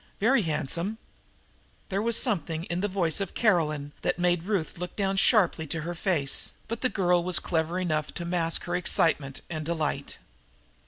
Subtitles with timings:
[0.19, 0.97] Very handsome!"
[1.89, 5.81] There was something in the voice of Caroline that made Ruth look down sharply to
[5.81, 10.17] her face, but the girl was clever enough to mask her excitement and delight.